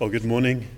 [0.00, 0.68] Well, good morning.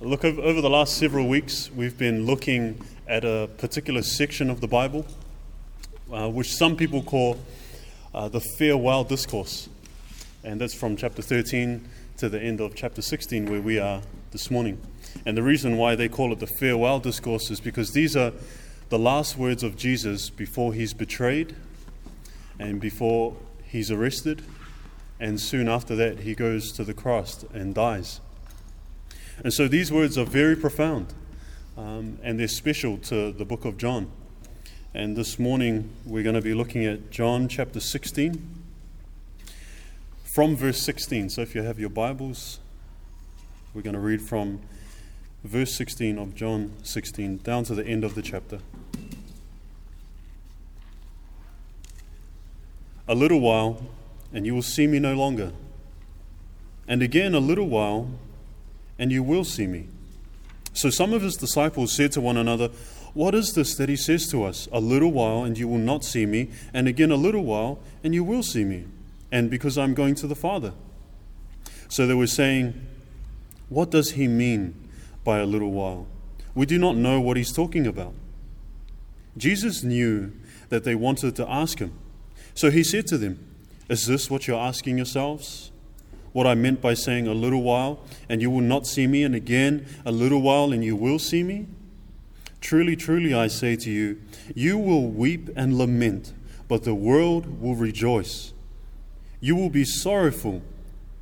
[0.00, 4.66] Look, over, the last several weeks, we've been looking at a particular section of the
[4.66, 5.04] Bible,
[6.10, 7.38] uh, which some people call
[8.14, 9.68] uh, the farewell discourse.
[10.42, 11.86] And that's from chapter 13
[12.16, 14.00] to the end of chapter 16, where we are
[14.30, 14.80] this morning.
[15.26, 18.32] And the reason why they call it the farewell discourse is because these are
[18.88, 21.54] the last words of Jesus before he's betrayed
[22.58, 24.40] and before he's arrested.
[25.20, 28.22] And soon after that, he goes to the cross and dies.
[29.42, 31.14] And so these words are very profound
[31.76, 34.10] um, and they're special to the book of John.
[34.94, 38.62] And this morning, we're going to be looking at John chapter 16
[40.24, 41.30] from verse 16.
[41.30, 42.60] So if you have your Bibles,
[43.72, 44.60] we're going to read from
[45.44, 48.58] verse 16 of John 16 down to the end of the chapter.
[53.08, 53.82] A little while,
[54.32, 55.52] and you will see me no longer.
[56.86, 58.10] And again, a little while,
[58.98, 59.88] and you will see me.
[60.74, 62.68] So some of his disciples said to one another,
[63.14, 64.68] What is this that he says to us?
[64.72, 68.14] A little while, and you will not see me, and again a little while, and
[68.14, 68.86] you will see me,
[69.30, 70.72] and because I'm going to the Father.
[71.88, 72.74] So they were saying,
[73.68, 74.74] What does he mean
[75.24, 76.06] by a little while?
[76.54, 78.14] We do not know what he's talking about.
[79.36, 80.32] Jesus knew
[80.68, 81.92] that they wanted to ask him.
[82.54, 83.38] So he said to them,
[83.88, 85.71] Is this what you're asking yourselves?
[86.32, 89.34] What I meant by saying a little while, and you will not see me, and
[89.34, 91.66] again a little while, and you will see me?
[92.60, 94.20] Truly, truly, I say to you,
[94.54, 96.32] you will weep and lament,
[96.68, 98.52] but the world will rejoice.
[99.40, 100.62] You will be sorrowful,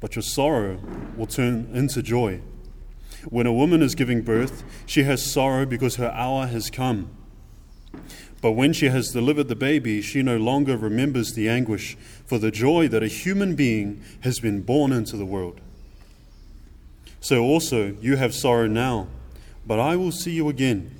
[0.00, 0.78] but your sorrow
[1.16, 2.42] will turn into joy.
[3.28, 7.10] When a woman is giving birth, she has sorrow because her hour has come.
[8.40, 11.96] But when she has delivered the baby, she no longer remembers the anguish
[12.26, 15.60] for the joy that a human being has been born into the world.
[17.20, 19.08] So also you have sorrow now,
[19.66, 20.90] but I will see you again,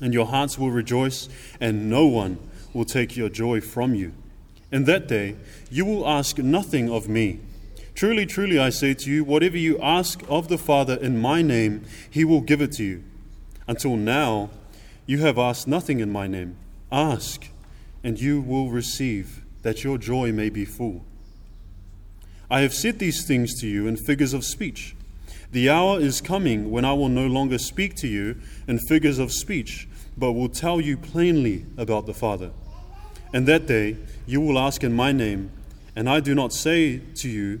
[0.00, 1.28] and your hearts will rejoice,
[1.60, 2.38] and no one
[2.72, 4.12] will take your joy from you.
[4.70, 5.36] In that day
[5.70, 7.40] you will ask nothing of me.
[7.96, 11.84] Truly, truly, I say to you, whatever you ask of the Father in my name,
[12.10, 13.04] he will give it to you.
[13.68, 14.50] Until now,
[15.06, 16.56] you have asked nothing in my name.
[16.90, 17.48] Ask,
[18.02, 21.04] and you will receive, that your joy may be full.
[22.50, 24.94] I have said these things to you in figures of speech.
[25.52, 29.32] The hour is coming when I will no longer speak to you in figures of
[29.32, 32.50] speech, but will tell you plainly about the Father.
[33.32, 35.50] And that day you will ask in my name,
[35.96, 37.60] and I do not say to you,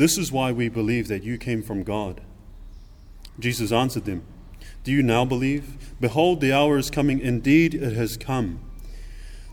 [0.00, 2.22] This is why we believe that you came from God.
[3.38, 4.24] Jesus answered them,
[4.82, 5.94] Do you now believe?
[6.00, 7.20] Behold, the hour is coming.
[7.20, 8.60] Indeed, it has come.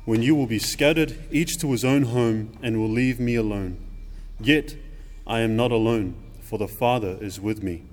[0.05, 3.77] When you will be scattered, each to his own home, and will leave me alone.
[4.39, 4.77] Yet
[5.27, 7.83] I am not alone, for the Father is with me.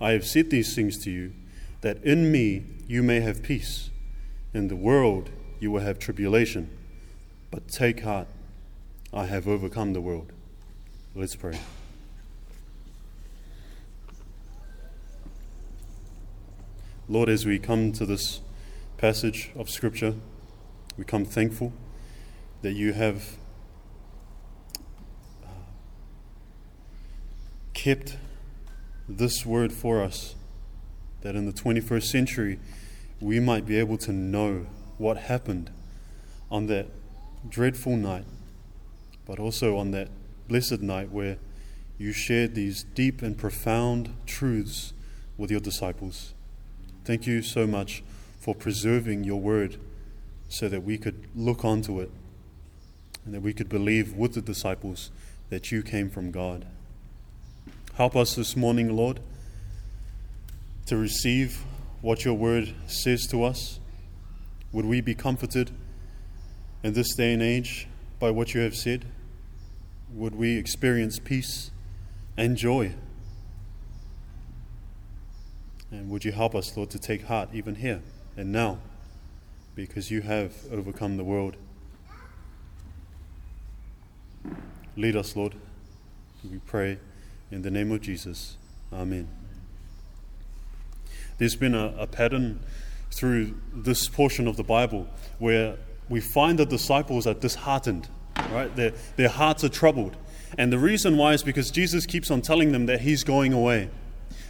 [0.00, 1.34] I have said these things to you,
[1.82, 3.90] that in me you may have peace.
[4.52, 5.30] In the world
[5.60, 6.68] you will have tribulation.
[7.52, 8.26] But take heart,
[9.12, 10.32] I have overcome the world.
[11.14, 11.60] Let's pray.
[17.08, 18.40] Lord, as we come to this
[18.96, 20.16] passage of Scripture,
[20.98, 21.72] we come thankful
[22.62, 23.36] that you have
[25.44, 25.48] uh,
[27.74, 28.16] kept
[29.08, 30.34] this word for us,
[31.20, 32.58] that in the 21st century
[33.20, 34.66] we might be able to know
[34.98, 35.70] what happened
[36.50, 36.88] on that
[37.48, 38.24] dreadful night,
[39.24, 40.08] but also on that
[40.48, 41.38] blessed night where
[41.98, 44.92] you shared these deep and profound truths
[45.36, 46.34] with your disciples.
[47.06, 48.02] Thank you so much
[48.38, 49.78] for preserving your word
[50.48, 52.10] so that we could look onto it
[53.24, 55.10] and that we could believe with the disciples
[55.48, 56.66] that you came from God.
[57.94, 59.20] Help us this morning, Lord,
[60.86, 61.64] to receive
[62.02, 63.80] what your word says to us.
[64.72, 65.70] Would we be comforted
[66.82, 67.88] in this day and age
[68.18, 69.06] by what you have said?
[70.12, 71.70] would we experience peace
[72.36, 72.94] and joy?
[75.90, 78.02] And would you help us, Lord, to take heart even here
[78.36, 78.78] and now,
[79.74, 81.56] because you have overcome the world.
[84.96, 85.54] Lead us, Lord.
[86.50, 86.98] We pray
[87.50, 88.56] in the name of Jesus.
[88.92, 89.28] Amen.
[91.38, 92.60] There's been a, a pattern
[93.10, 95.06] through this portion of the Bible
[95.38, 95.76] where
[96.08, 98.08] we find the disciples are disheartened,
[98.50, 98.74] right?
[98.74, 100.16] Their, their hearts are troubled.
[100.56, 103.90] And the reason why is because Jesus keeps on telling them that he's going away.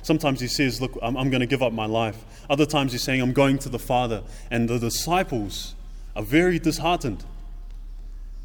[0.06, 2.24] Sometimes he says, Look, I'm, I'm going to give up my life.
[2.48, 4.22] Other times he's saying, I'm going to the Father.
[4.52, 5.74] And the disciples
[6.14, 7.24] are very disheartened.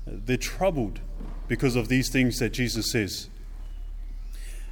[0.08, 1.02] They're troubled
[1.48, 3.30] because of these things that Jesus says.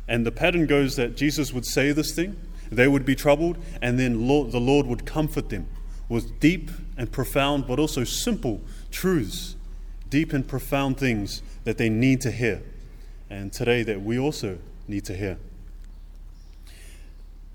[0.08, 2.36] And the pattern goes that Jesus would say this thing,
[2.72, 5.68] they would be troubled, and then Lord, the Lord would comfort them
[6.10, 9.56] with deep and profound, but also simple truths,
[10.10, 12.64] deep and profound things that they need to hear.
[13.30, 14.58] And today, that we also
[14.88, 15.38] need to hear.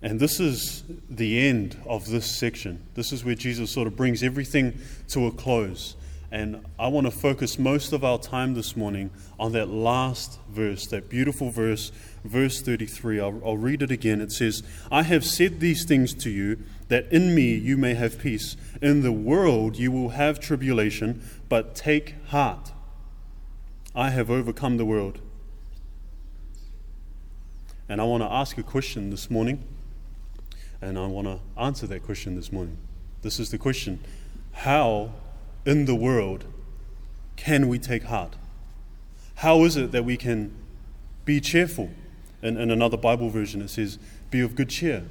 [0.05, 2.87] And this is the end of this section.
[2.93, 4.79] This is where Jesus sort of brings everything
[5.09, 5.97] to a close.
[6.31, 9.11] And I want to focus most of our time this morning
[9.41, 11.91] on that last verse, that beautiful verse,
[12.23, 13.19] verse 33.
[13.19, 14.21] I'll, I'll, read it again.
[14.21, 14.63] It says,
[14.93, 16.59] I have said these things to you,
[16.89, 18.59] that in me you may have peace.
[18.83, 22.73] In the world you will have tribulation, but take heart.
[23.95, 25.23] I have overcome the world.
[27.89, 29.65] And I want to ask a question this morning,
[30.81, 32.77] and I want to answer that question this morning.
[33.23, 34.01] This is the question
[34.53, 35.13] How
[35.65, 36.45] in the world
[37.37, 38.37] can we take heart?
[39.37, 40.55] How is it that we can
[41.25, 41.91] be cheerful?
[42.43, 43.99] In, in another Bible version, it says,
[44.31, 45.05] be of good cheer.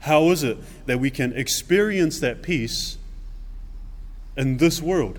[0.00, 2.96] How is it that we can experience that peace
[4.36, 5.18] in this world?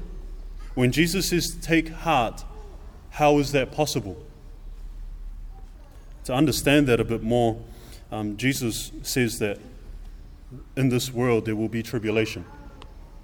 [0.74, 2.46] When Jesus says, take heart,
[3.12, 4.24] how is that possible?
[6.24, 7.60] To understand that a bit more,
[8.12, 9.60] um, Jesus says that
[10.76, 12.46] in this world there will be tribulation.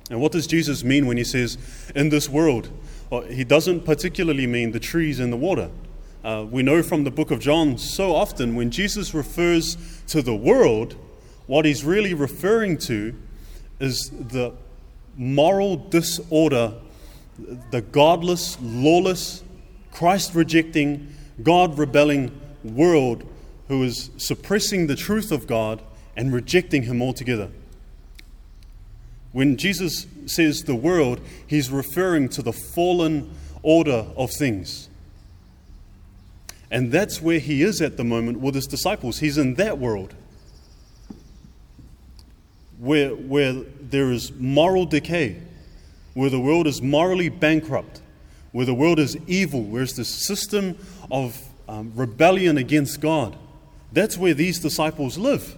[0.10, 1.58] And what does Jesus mean when he says,
[1.96, 2.70] in this world?
[3.10, 5.70] Well, he doesn't particularly mean the trees and the water.
[6.24, 9.78] Uh, we know from the book of John so often when Jesus refers
[10.08, 10.96] to the world,
[11.46, 13.16] what he's really referring to
[13.80, 14.54] is the
[15.16, 16.74] moral disorder,
[17.72, 19.44] the godless, lawless,
[19.92, 23.24] Christ rejecting, God rebelling world
[23.68, 25.82] who is suppressing the truth of God
[26.18, 27.50] and rejecting Him altogether.
[29.32, 33.30] When Jesus says the world, he's referring to the fallen
[33.62, 34.90] order of things.
[36.72, 39.20] And that's where he is at the moment with his disciples.
[39.20, 40.16] He's in that world
[42.80, 45.38] where, where there is moral decay,
[46.14, 48.02] where the world is morally bankrupt,
[48.52, 50.78] where the world is evil, where there's this system
[51.12, 53.38] of um, rebellion against God.
[53.94, 55.58] That's where these disciples live.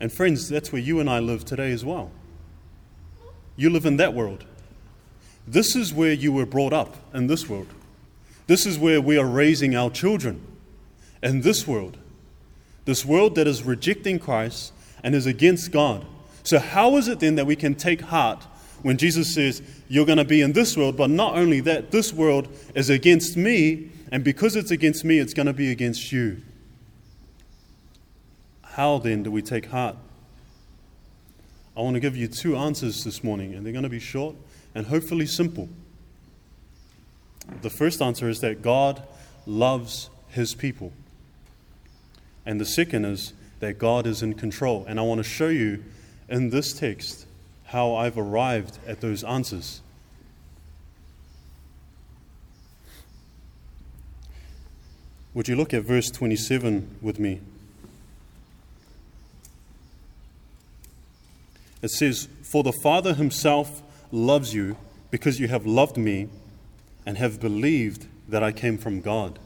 [0.00, 2.10] And friends, that's where you and I live today as well.
[3.56, 4.44] You live in that world.
[5.46, 7.68] This is where you were brought up, in this world.
[8.46, 10.40] This is where we are raising our children,
[11.22, 11.98] in this world.
[12.86, 14.72] This world that is rejecting Christ
[15.04, 16.06] and is against God.
[16.42, 18.46] So, how is it then that we can take heart
[18.82, 22.12] when Jesus says, You're going to be in this world, but not only that, this
[22.12, 26.40] world is against me, and because it's against me, it's going to be against you?
[28.74, 29.96] How then do we take heart?
[31.76, 34.36] I want to give you two answers this morning, and they're going to be short
[34.74, 35.68] and hopefully simple.
[37.62, 39.02] The first answer is that God
[39.46, 40.92] loves his people.
[42.46, 44.84] And the second is that God is in control.
[44.86, 45.82] And I want to show you
[46.28, 47.26] in this text
[47.64, 49.82] how I've arrived at those answers.
[55.34, 57.40] Would you look at verse 27 with me?
[61.82, 63.82] It says, For the Father himself
[64.12, 64.76] loves you
[65.10, 66.28] because you have loved me
[67.06, 69.38] and have believed that I came from God.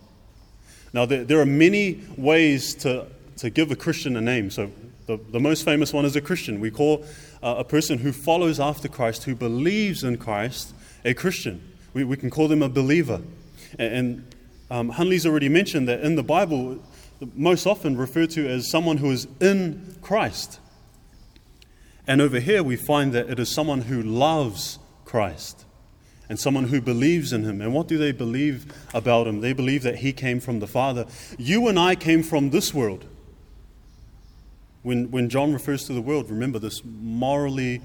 [0.92, 3.06] Now, there, there are many ways to,
[3.38, 4.50] to give a Christian a name.
[4.50, 4.70] So,
[5.06, 6.60] the, the most famous one is a Christian.
[6.60, 7.04] We call
[7.42, 10.74] uh, a person who follows after Christ, who believes in Christ,
[11.04, 11.60] a Christian.
[11.92, 13.20] We, we can call them a believer.
[13.78, 14.34] And, and
[14.70, 16.82] um, Hunley's already mentioned that in the Bible,
[17.34, 20.58] most often referred to as someone who is in Christ.
[22.06, 25.64] And over here, we find that it is someone who loves Christ
[26.28, 27.60] and someone who believes in him.
[27.60, 29.40] And what do they believe about him?
[29.40, 31.06] They believe that he came from the Father.
[31.38, 33.04] You and I came from this world.
[34.82, 37.80] When, when John refers to the world, remember this morally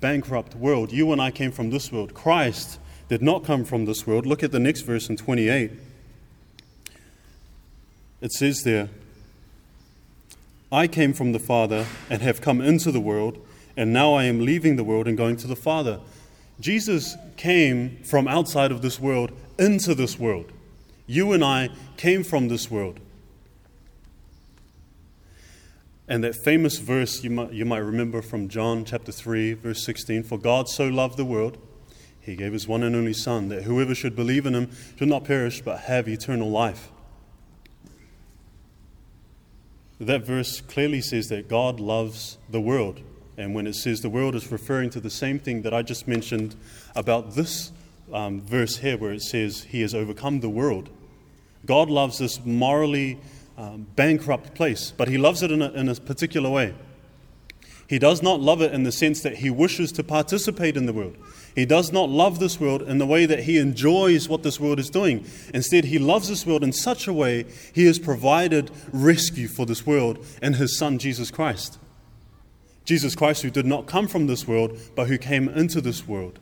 [0.00, 0.92] bankrupt world.
[0.92, 2.14] You and I came from this world.
[2.14, 4.24] Christ did not come from this world.
[4.24, 5.72] Look at the next verse in 28.
[8.22, 8.88] It says there,
[10.72, 13.44] I came from the Father and have come into the world
[13.80, 16.00] and now I am leaving the world and going to the Father.
[16.60, 20.52] Jesus came from outside of this world into this world.
[21.06, 23.00] You and I came from this world.
[26.06, 30.24] And that famous verse you might, you might remember from John chapter 3, verse 16
[30.24, 31.56] For God so loved the world,
[32.20, 35.24] he gave his one and only Son, that whoever should believe in him should not
[35.24, 36.90] perish but have eternal life.
[39.98, 43.00] That verse clearly says that God loves the world.
[43.40, 46.06] And when it says the world, is referring to the same thing that I just
[46.06, 46.56] mentioned
[46.94, 47.72] about this
[48.12, 50.90] um, verse here, where it says, He has overcome the world.
[51.64, 53.18] God loves this morally
[53.56, 56.74] um, bankrupt place, but He loves it in a, in a particular way.
[57.88, 60.92] He does not love it in the sense that He wishes to participate in the
[60.92, 61.16] world.
[61.54, 64.78] He does not love this world in the way that he enjoys what this world
[64.78, 65.26] is doing.
[65.52, 69.84] Instead, he loves this world in such a way he has provided rescue for this
[69.84, 71.78] world in his Son, Jesus Christ.
[72.90, 76.40] Jesus Christ, who did not come from this world, but who came into this world.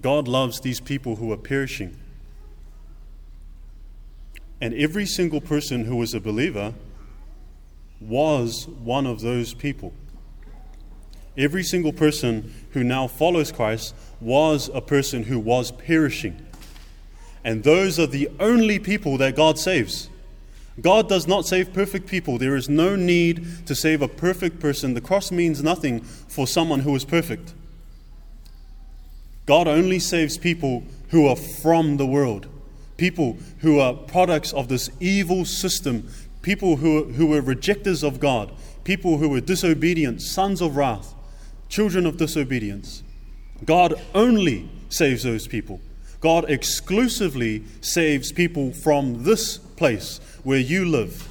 [0.00, 1.94] God loves these people who are perishing.
[4.58, 6.72] And every single person who was a believer
[8.00, 9.92] was one of those people.
[11.36, 16.40] Every single person who now follows Christ was a person who was perishing.
[17.44, 20.08] And those are the only people that God saves.
[20.80, 22.36] God does not save perfect people.
[22.38, 24.94] There is no need to save a perfect person.
[24.94, 27.54] The cross means nothing for someone who is perfect.
[29.46, 32.48] God only saves people who are from the world,
[32.96, 36.08] people who are products of this evil system,
[36.42, 38.52] people who, who were rejectors of God,
[38.82, 41.14] people who were disobedient, sons of wrath,
[41.68, 43.02] children of disobedience.
[43.64, 45.80] God only saves those people.
[46.20, 51.26] God exclusively saves people from this place where you live,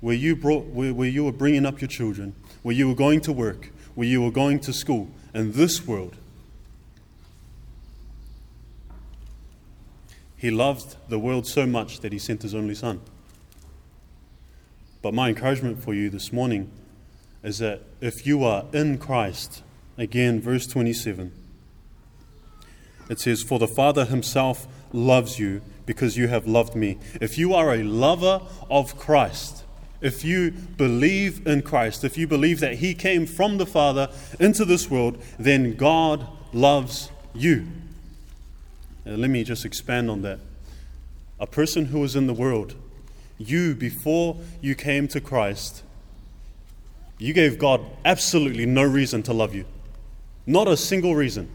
[0.00, 3.20] where you, brought, where, where you were bringing up your children, where you were going
[3.22, 6.16] to work, where you were going to school, in this world.
[10.36, 13.00] He loved the world so much that he sent his only son.
[15.00, 16.70] But my encouragement for you this morning
[17.42, 19.62] is that if you are in Christ,
[19.96, 21.32] again, verse 27,
[23.08, 26.98] it says, For the Father himself loves you because you have loved me.
[27.20, 29.64] If you are a lover of Christ,
[30.00, 34.64] if you believe in Christ, if you believe that He came from the Father into
[34.64, 37.66] this world, then God loves you.
[39.04, 40.40] Now, let me just expand on that.
[41.38, 42.74] A person who is in the world,
[43.38, 45.82] you, before you came to Christ,
[47.18, 49.64] you gave God absolutely no reason to love you.
[50.46, 51.50] Not a single reason.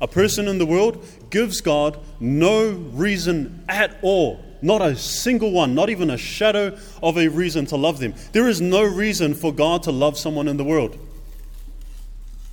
[0.00, 4.44] A person in the world gives God no reason at all.
[4.60, 8.14] Not a single one, not even a shadow of a reason to love them.
[8.32, 10.98] There is no reason for God to love someone in the world.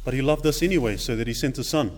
[0.04, 1.92] But He loved us anyway, so that He sent His Son.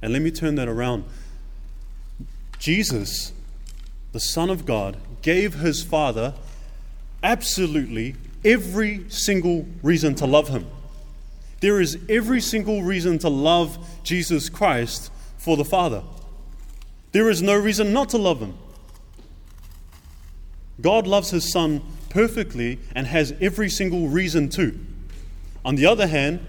[0.00, 1.04] And let me turn that around.
[2.58, 3.32] Jesus,
[4.12, 6.34] the Son of God, gave His Father
[7.22, 8.14] absolutely
[8.44, 10.66] every single reason to love Him.
[11.62, 16.02] There is every single reason to love Jesus Christ for the Father.
[17.12, 18.54] There is no reason not to love Him.
[20.80, 24.76] God loves His Son perfectly and has every single reason to.
[25.64, 26.44] On the other hand,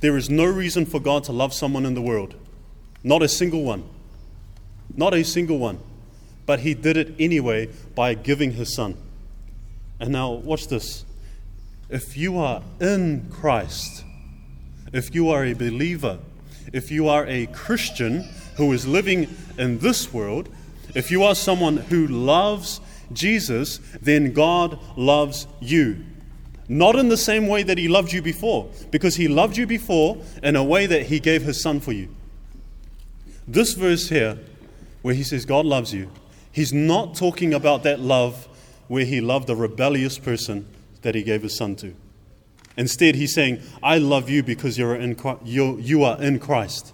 [0.00, 2.34] there is no reason for God to love someone in the world.
[3.02, 3.84] Not a single one.
[4.94, 5.78] Not a single one.
[6.44, 8.98] But He did it anyway by giving His Son.
[9.98, 11.06] And now, watch this.
[11.88, 14.04] If you are in Christ,
[14.92, 16.18] if you are a believer,
[16.72, 20.48] if you are a Christian who is living in this world,
[20.94, 22.80] if you are someone who loves
[23.12, 26.04] Jesus, then God loves you.
[26.68, 30.18] Not in the same way that He loved you before, because He loved you before
[30.42, 32.08] in a way that He gave His Son for you.
[33.46, 34.38] This verse here,
[35.02, 36.10] where He says God loves you,
[36.52, 38.46] He's not talking about that love
[38.88, 40.68] where He loved a rebellious person
[41.02, 41.94] that He gave His Son to.
[42.76, 46.92] Instead, he's saying, I love you because you're in, you you are in Christ.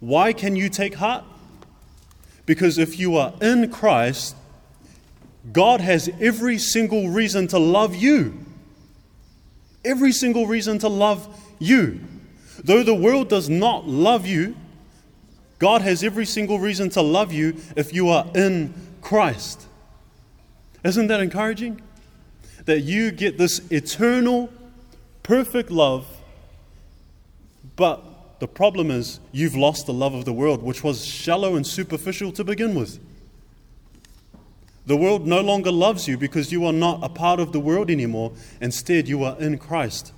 [0.00, 1.24] Why can you take heart?
[2.46, 4.36] Because if you are in Christ,
[5.52, 8.38] God has every single reason to love you.
[9.84, 11.28] Every single reason to love
[11.58, 12.00] you.
[12.62, 14.56] Though the world does not love you,
[15.58, 19.66] God has every single reason to love you if you are in Christ.
[20.82, 21.80] Isn't that encouraging?
[22.64, 24.50] That you get this eternal,
[25.22, 26.06] perfect love,
[27.76, 31.66] but the problem is you've lost the love of the world, which was shallow and
[31.66, 32.98] superficial to begin with.
[34.86, 37.90] The world no longer loves you because you are not a part of the world
[37.90, 38.32] anymore.
[38.60, 40.12] Instead, you are in Christ.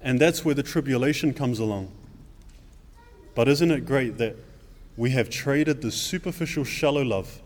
[0.00, 1.92] And that's where the tribulation comes along.
[3.34, 4.36] But isn't it great that
[4.96, 7.40] we have traded the superficial, shallow love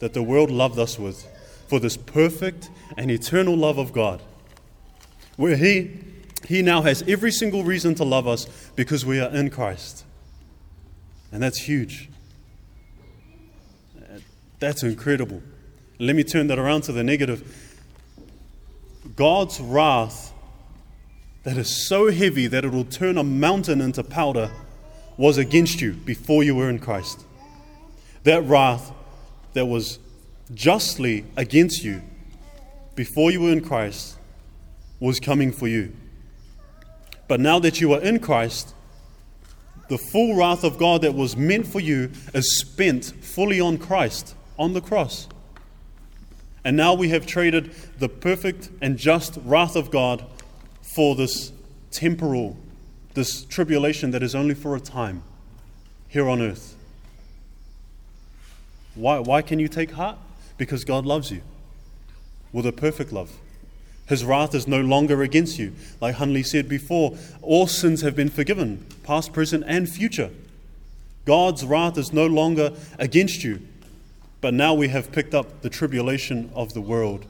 [0.00, 1.26] that the world loved us with
[1.70, 4.20] for this perfect and eternal love of God,
[5.36, 5.98] where He,
[6.46, 10.04] he now has every single reason to love us because we are in Christ.
[11.30, 12.10] And that's huge.
[14.58, 15.42] That's incredible.
[16.00, 17.78] Let me turn that around to the negative.
[19.14, 20.32] God's wrath
[21.44, 24.50] that is so heavy that it will turn a mountain into powder
[25.16, 27.24] was against you before you were in Christ.
[28.24, 28.92] That wrath
[29.52, 29.98] that was
[30.54, 32.02] justly against you
[32.94, 34.16] before you were in Christ
[34.98, 35.94] was coming for you.
[37.28, 38.74] But now that you are in Christ,
[39.88, 44.34] the full wrath of God that was meant for you is spent fully on Christ,
[44.58, 45.28] on the cross.
[46.64, 50.24] And now we have traded the perfect and just wrath of God
[50.94, 51.52] for this
[51.90, 52.56] temporal,
[53.14, 55.22] this tribulation that is only for a time
[56.08, 56.76] here on earth.
[58.94, 60.18] Why, why can you take heart?
[60.60, 61.40] Because God loves you
[62.52, 63.32] with a perfect love.
[64.08, 65.72] His wrath is no longer against you.
[66.02, 70.28] Like Hunley said before, all sins have been forgiven, past, present, and future.
[71.24, 73.66] God's wrath is no longer against you.
[74.42, 77.24] But now we have picked up the tribulation of the world,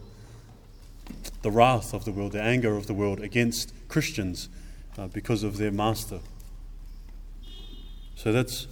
[1.42, 4.48] the wrath of the world, the anger of the world against Christians
[4.98, 6.18] uh, because of their master.
[8.16, 8.66] So that's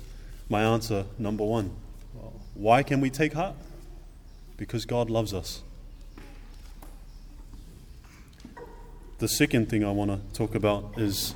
[0.48, 1.70] my answer, number one.
[2.54, 3.54] Why can we take heart?
[4.58, 5.62] Because God loves us.
[9.18, 11.34] The second thing I want to talk about is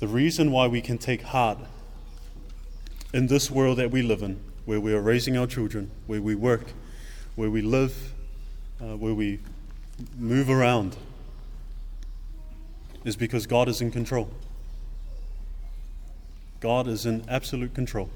[0.00, 1.58] the reason why we can take heart
[3.14, 6.34] in this world that we live in where we are raising our children, where we
[6.34, 6.72] work,
[7.36, 8.12] where we live,
[8.80, 9.38] uh, where we
[10.18, 10.96] move around,
[13.04, 14.28] is because God is in control.
[16.60, 18.10] God is in absolute control.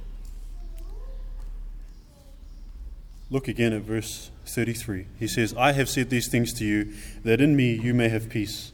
[3.30, 5.06] Look again at verse 33.
[5.18, 8.28] He says, I have said these things to you, that in me you may have
[8.28, 8.72] peace.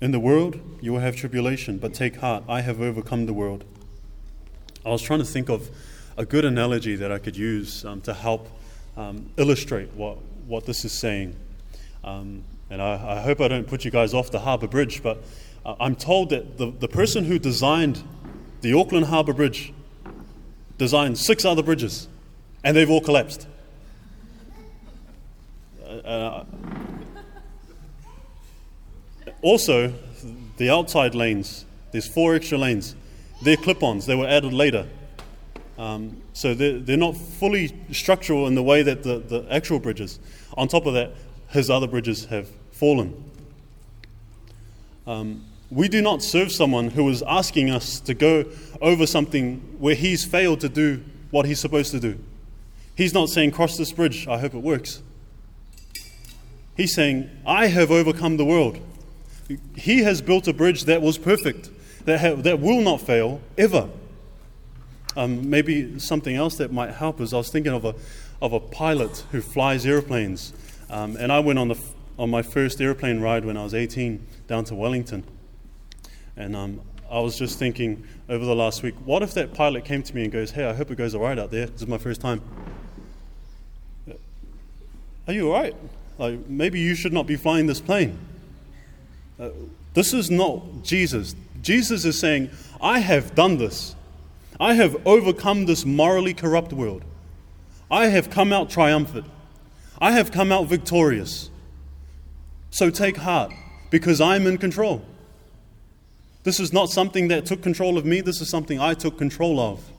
[0.00, 3.64] In the world you will have tribulation, but take heart, I have overcome the world.
[4.84, 5.70] I was trying to think of
[6.16, 8.48] a good analogy that I could use um, to help
[8.96, 11.36] um, illustrate what, what this is saying.
[12.02, 15.22] Um, and I, I, hope I don't put you guys off the Harbour Bridge, but
[15.64, 18.02] uh, I'm told that the, the person who designed
[18.60, 19.72] the Auckland Harbour Bridge
[20.78, 22.08] designed six other bridges,
[22.64, 23.46] and they've all collapsed.
[25.86, 26.44] Uh, uh
[29.42, 29.92] also,
[30.56, 32.96] the outside lanes, there's four extra lanes,
[33.42, 34.88] they're clip ons, they were added later.
[35.76, 40.18] Um, so they're, they're not fully structural in the way that the, the actual bridges.
[40.56, 41.12] On top of that,
[41.48, 43.30] his other bridges have fallen.
[45.06, 48.46] Um, we do not serve someone who is asking us to go
[48.80, 52.18] over something where he's failed to do what he's supposed to do.
[52.94, 55.02] He's not saying, Cross this bridge, I hope it works.
[56.76, 58.78] He's saying, I have overcome the world.
[59.76, 61.70] He has built a bridge that was perfect,
[62.06, 63.88] that, ha- that will not fail ever.
[65.16, 67.94] Um, maybe something else that might help is I was thinking of a,
[68.42, 70.52] of a pilot who flies airplanes.
[70.90, 71.78] Um, and I went on, the,
[72.18, 75.24] on my first airplane ride when I was 18 down to Wellington.
[76.36, 80.02] And um, I was just thinking over the last week, what if that pilot came
[80.02, 81.66] to me and goes, Hey, I hope it goes all right out there.
[81.66, 82.42] This is my first time.
[85.26, 85.74] Are you all right?
[86.18, 88.18] Like, maybe you should not be flying this plane.
[89.38, 89.50] Uh,
[89.94, 91.34] this is not Jesus.
[91.62, 93.94] Jesus is saying, I have done this.
[94.60, 97.04] I have overcome this morally corrupt world.
[97.90, 99.26] I have come out triumphant.
[100.00, 101.50] I have come out victorious.
[102.70, 103.52] So take heart,
[103.90, 105.04] because I'm in control.
[106.42, 109.58] This is not something that took control of me, this is something I took control
[109.58, 109.90] of.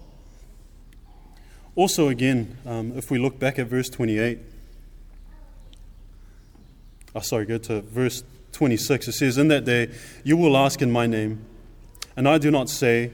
[1.75, 4.39] Also, again, um, if we look back at verse 28,
[7.15, 9.07] oh, sorry, go to verse 26.
[9.07, 9.89] It says, In that day
[10.23, 11.45] you will ask in my name,
[12.15, 13.11] and I do not say,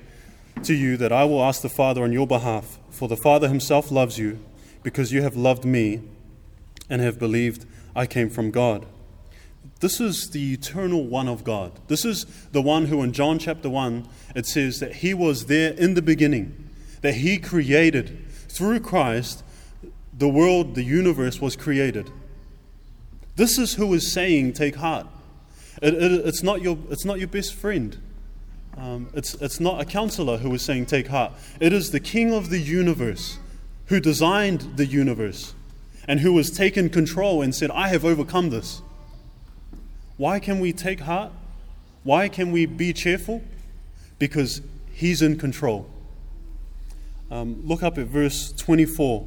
[0.63, 3.91] to you that I will ask the Father on your behalf, for the Father himself
[3.91, 4.39] loves you,
[4.83, 6.01] because you have loved me
[6.89, 8.85] and have believed I came from God.
[9.79, 11.71] This is the eternal one of God.
[11.87, 15.73] This is the one who, in John chapter 1, it says that he was there
[15.73, 16.69] in the beginning,
[17.01, 19.43] that he created through Christ
[20.13, 22.11] the world, the universe was created.
[23.35, 25.07] This is who is saying, Take heart.
[25.81, 27.97] It, it, it's, not your, it's not your best friend.
[28.77, 31.33] Um, it's, it's not a counselor who is saying, Take heart.
[31.59, 33.39] It is the King of the universe
[33.87, 35.53] who designed the universe
[36.07, 38.81] and who has taken control and said, I have overcome this.
[40.17, 41.31] Why can we take heart?
[42.03, 43.41] Why can we be cheerful?
[44.19, 44.61] Because
[44.93, 45.89] He's in control.
[47.29, 49.25] Um, look up at verse 24.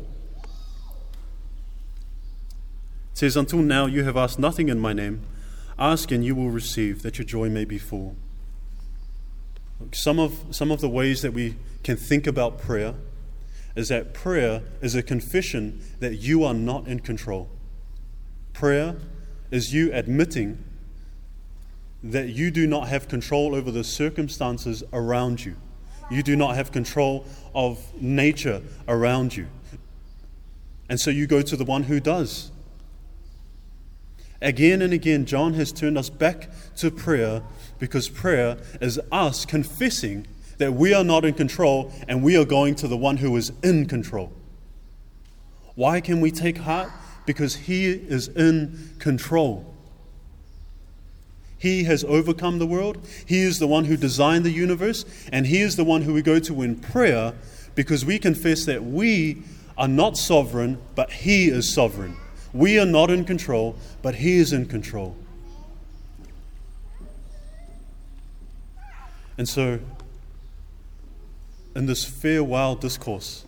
[3.14, 5.22] It says, Until now you have asked nothing in my name.
[5.79, 8.16] Ask and you will receive, that your joy may be full.
[9.92, 12.94] Some of, some of the ways that we can think about prayer
[13.77, 17.48] is that prayer is a confession that you are not in control.
[18.53, 18.96] Prayer
[19.53, 20.64] is you admitting
[22.03, 25.55] that you do not have control over the circumstances around you.
[26.11, 29.46] You do not have control of nature around you.
[30.88, 32.50] And so you go to the one who does.
[34.44, 37.42] Again and again, John has turned us back to prayer
[37.78, 40.26] because prayer is us confessing
[40.59, 43.52] that we are not in control and we are going to the one who is
[43.62, 44.30] in control.
[45.74, 46.90] Why can we take heart?
[47.24, 49.74] Because he is in control.
[51.57, 52.98] He has overcome the world.
[53.24, 55.07] He is the one who designed the universe.
[55.33, 57.33] And He is the one who we go to in prayer
[57.74, 59.42] because we confess that we
[59.78, 62.18] are not sovereign, but He is sovereign.
[62.55, 65.17] We are not in control, but He is in control.
[69.37, 69.81] And so,
[71.75, 73.45] in this farewell discourse,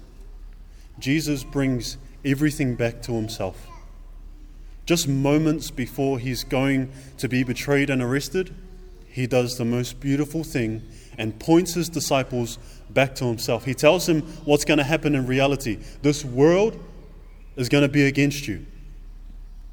[0.99, 3.69] Jesus brings everything back to Himself.
[4.87, 8.55] Just moments before he's going to be betrayed and arrested,
[9.09, 10.83] he does the most beautiful thing
[11.19, 12.59] and points his disciples
[12.91, 13.65] back to himself.
[13.65, 15.79] He tells them what's going to happen in reality.
[16.03, 16.79] This world
[17.57, 18.65] is going to be against you.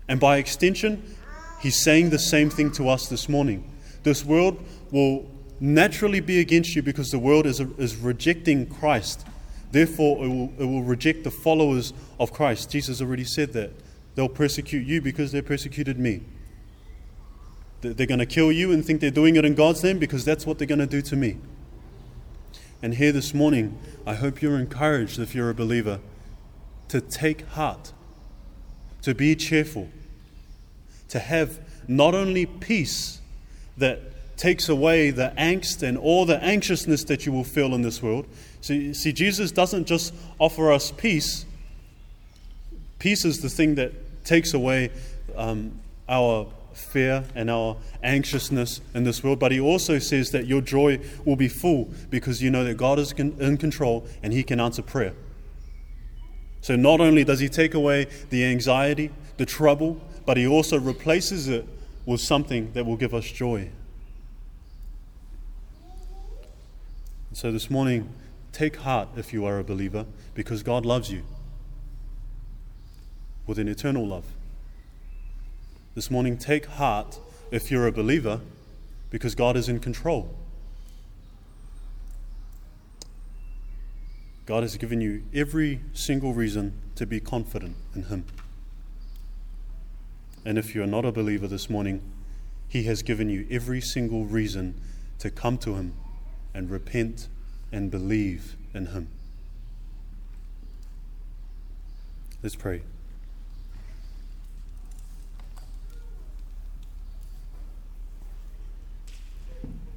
[0.08, 1.16] And by extension,
[1.62, 3.70] he's saying the same thing to us this morning.
[4.04, 9.26] This world will naturally be against you because the world is, is rejecting Christ.
[9.72, 12.70] Therefore, it will, it will reject the followers of Christ.
[12.70, 13.72] Jesus already said that.
[14.16, 16.22] They'll persecute you because they persecuted me.
[17.82, 20.46] They're going to kill you and think they're doing it in God's name because that's
[20.46, 21.38] what they're going to do to me.
[22.82, 26.00] And here this morning, I hope you're encouraged, if you're a believer,
[26.90, 27.94] to take heart,
[29.04, 29.90] to be cheerful,
[31.10, 33.22] to have not only peace
[33.78, 34.00] that
[34.38, 38.26] takes away the angst and all the anxiousness that you will feel in this world.
[38.62, 41.46] See, see Jesus doesn't just offer us peace,
[43.00, 43.92] peace is the thing that
[44.26, 44.90] takes away
[45.36, 49.40] um, our fear and our anxiousness in this world.
[49.40, 53.00] But he also says that your joy will be full because you know that God
[53.00, 55.14] is in control and he can answer prayer.
[56.64, 61.50] So not only does he take away the anxiety, the trouble, but he also replaces
[61.50, 61.68] it
[62.06, 63.70] with something that will give us joy.
[67.34, 68.10] So this morning,
[68.54, 71.24] take heart if you are a believer because God loves you
[73.46, 74.26] with an eternal love.
[75.96, 77.20] This morning, take heart
[77.52, 78.40] if you're a believer
[79.10, 80.34] because God is in control.
[84.46, 88.26] God has given you every single reason to be confident in Him.
[90.46, 92.02] And if you're not a believer this morning,
[92.68, 94.80] He has given you every single reason
[95.20, 95.94] to come to Him
[96.54, 97.30] and repent
[97.72, 99.08] and believe in Him.
[102.42, 102.82] Let's pray.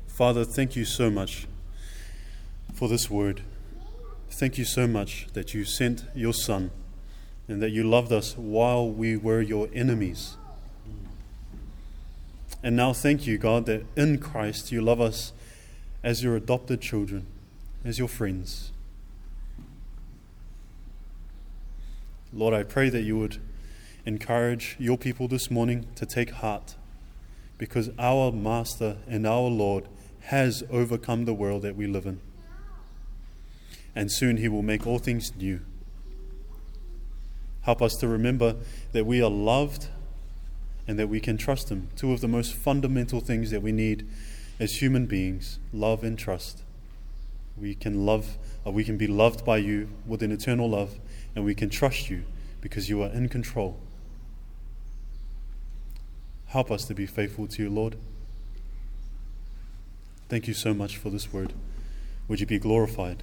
[0.06, 1.46] Father, thank you so much
[2.72, 3.42] for this word.
[4.36, 6.70] Thank you so much that you sent your Son
[7.48, 10.36] and that you loved us while we were your enemies.
[12.62, 15.32] And now thank you, God, that in Christ you love us
[16.02, 17.26] as your adopted children,
[17.82, 18.72] as your friends.
[22.30, 23.38] Lord, I pray that you would
[24.04, 26.74] encourage your people this morning to take heart
[27.56, 29.88] because our Master and our Lord
[30.24, 32.20] has overcome the world that we live in.
[33.96, 35.60] And soon he will make all things new.
[37.62, 38.54] Help us to remember
[38.92, 39.88] that we are loved
[40.86, 41.88] and that we can trust him.
[41.96, 44.06] Two of the most fundamental things that we need
[44.60, 46.62] as human beings love and trust.
[47.56, 50.98] We can love, or we can be loved by you with an eternal love,
[51.34, 52.24] and we can trust you
[52.60, 53.78] because you are in control.
[56.46, 57.96] Help us to be faithful to you, Lord.
[60.28, 61.54] Thank you so much for this word.
[62.28, 63.22] Would you be glorified?